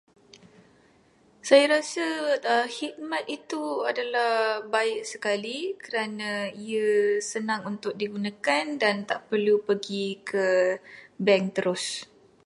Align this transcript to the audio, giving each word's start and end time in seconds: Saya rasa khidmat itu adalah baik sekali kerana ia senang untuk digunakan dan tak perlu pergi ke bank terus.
Saya 1.47 1.65
rasa 1.77 2.07
khidmat 2.75 3.23
itu 3.37 3.63
adalah 3.89 4.33
baik 4.75 5.01
sekali 5.11 5.59
kerana 5.83 6.31
ia 6.65 6.89
senang 7.31 7.61
untuk 7.77 7.93
digunakan 8.01 8.63
dan 8.83 8.95
tak 9.09 9.19
perlu 9.29 9.55
pergi 9.67 10.05
ke 10.29 10.47
bank 11.25 11.43
terus. 11.55 11.85